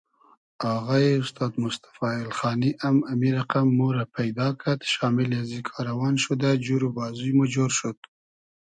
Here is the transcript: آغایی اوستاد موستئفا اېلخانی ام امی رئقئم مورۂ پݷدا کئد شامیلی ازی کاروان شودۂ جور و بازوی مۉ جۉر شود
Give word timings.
آغایی 0.75 1.11
اوستاد 1.17 1.53
موستئفا 1.61 2.07
اېلخانی 2.19 2.71
ام 2.87 2.97
امی 3.11 3.29
رئقئم 3.37 3.67
مورۂ 3.77 4.03
پݷدا 4.13 4.47
کئد 4.61 4.79
شامیلی 4.93 5.37
ازی 5.43 5.59
کاروان 5.69 6.13
شودۂ 6.23 6.51
جور 6.65 6.81
و 6.87 6.89
بازوی 6.97 7.33
مۉ 7.37 7.41
جۉر 7.53 7.71
شود 7.79 7.97